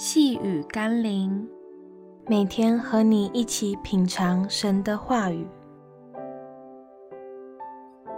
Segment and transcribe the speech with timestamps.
[0.00, 1.44] 细雨甘霖，
[2.28, 5.44] 每天和你一起品尝神的话语，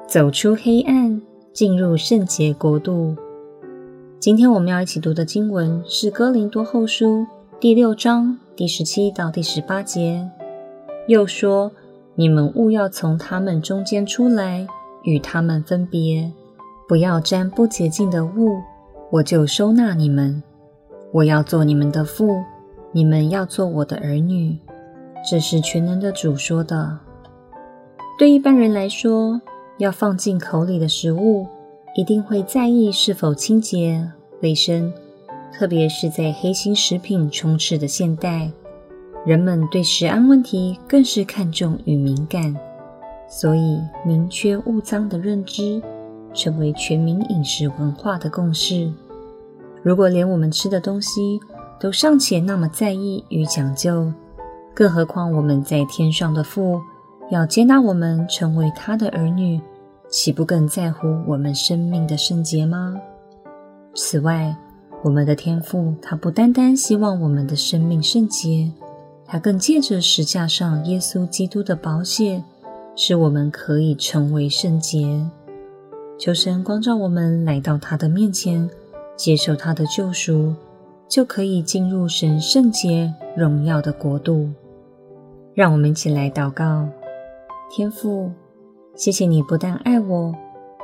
[0.06, 1.22] 走出黑暗，
[1.54, 3.16] 进入圣洁国度。
[4.18, 7.20] 今天我们要一起读的经文是《哥林多后书》
[7.58, 10.30] 第六章第十七到第十八节。
[11.08, 11.72] 又说
[12.14, 14.66] ：“你们务要从他们中间出来，
[15.04, 16.30] 与他们分别，
[16.86, 18.58] 不要沾不洁净的物，
[19.12, 20.42] 我就收纳你们。
[21.12, 22.42] 我要做你们的父，
[22.92, 24.58] 你们要做我的儿女。”
[25.28, 26.98] 这是全能的主说的。
[28.18, 29.40] 对一般人来说，
[29.78, 31.46] 要放进口里的食物，
[31.94, 34.92] 一定会在意是否清洁、卫生，
[35.52, 38.50] 特别是在黑心食品充斥的现代，
[39.26, 42.56] 人们对食安问题更是看重与敏感，
[43.28, 45.82] 所以宁缺勿脏的认知
[46.32, 48.90] 成为全民饮食文化的共识。
[49.82, 51.40] 如果连我们吃的东西
[51.78, 54.12] 都尚且那么在意与讲究，
[54.74, 56.80] 更何况我们在天上的父
[57.30, 59.60] 要接纳我们成为他的儿女，
[60.08, 63.00] 岂不更在乎我们生命的圣洁吗？
[63.94, 64.54] 此外，
[65.02, 68.70] 我们的天父他不单单希望我们的生命圣洁，
[69.24, 72.42] 他更借着石架上耶稣基督的宝血，
[72.94, 75.26] 使我们可以成为圣洁。
[76.18, 78.68] 求神光照我们，来到他的面前，
[79.16, 80.54] 接受他的救赎，
[81.08, 84.48] 就可以进入神圣洁荣耀的国度。
[85.54, 86.88] 让我们一起来祷告：
[87.70, 88.30] 天父。
[88.96, 90.34] 谢谢你不但爱我，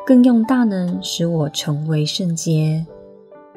[0.07, 2.87] 更用大能使我成为圣洁。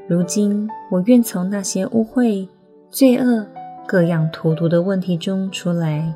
[0.08, 2.45] 如今，我愿从那些污秽、
[2.89, 3.45] 罪恶、
[3.88, 6.14] 各样荼毒的问题中出来，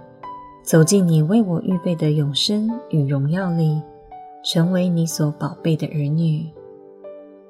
[0.62, 3.82] 走进你为我预备的永生与荣耀里，
[4.44, 6.46] 成为你所宝贝的儿女。